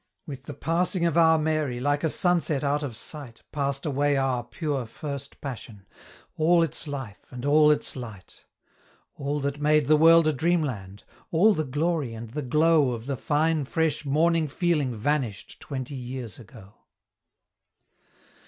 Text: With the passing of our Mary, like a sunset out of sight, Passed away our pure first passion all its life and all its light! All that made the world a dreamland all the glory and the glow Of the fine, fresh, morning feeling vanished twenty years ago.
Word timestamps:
With 0.25 0.45
the 0.45 0.55
passing 0.55 1.05
of 1.05 1.15
our 1.15 1.37
Mary, 1.37 1.79
like 1.79 2.03
a 2.03 2.09
sunset 2.09 2.63
out 2.63 2.81
of 2.81 2.97
sight, 2.97 3.43
Passed 3.51 3.85
away 3.85 4.17
our 4.17 4.43
pure 4.43 4.87
first 4.87 5.39
passion 5.41 5.85
all 6.35 6.63
its 6.63 6.87
life 6.87 7.27
and 7.29 7.45
all 7.45 7.69
its 7.69 7.95
light! 7.95 8.45
All 9.13 9.39
that 9.41 9.61
made 9.61 9.85
the 9.85 9.95
world 9.95 10.25
a 10.25 10.33
dreamland 10.33 11.03
all 11.29 11.53
the 11.53 11.63
glory 11.63 12.15
and 12.15 12.31
the 12.31 12.41
glow 12.41 12.93
Of 12.93 13.05
the 13.05 13.15
fine, 13.15 13.63
fresh, 13.65 14.03
morning 14.03 14.47
feeling 14.47 14.95
vanished 14.95 15.59
twenty 15.59 15.93
years 15.93 16.39
ago. 16.39 16.73